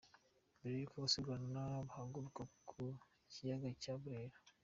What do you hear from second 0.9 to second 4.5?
abasiganwa bahaguruka ku kiyaga cya Burera.